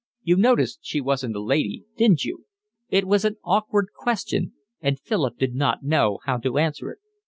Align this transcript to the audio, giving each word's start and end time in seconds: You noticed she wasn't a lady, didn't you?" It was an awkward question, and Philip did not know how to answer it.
You 0.23 0.35
noticed 0.35 0.79
she 0.81 0.99
wasn't 0.99 1.35
a 1.35 1.43
lady, 1.43 1.85
didn't 1.95 2.25
you?" 2.25 2.45
It 2.89 3.05
was 3.05 3.23
an 3.23 3.37
awkward 3.43 3.89
question, 3.95 4.53
and 4.81 4.99
Philip 4.99 5.37
did 5.37 5.53
not 5.53 5.83
know 5.83 6.17
how 6.25 6.37
to 6.37 6.57
answer 6.57 6.89
it. 6.89 6.97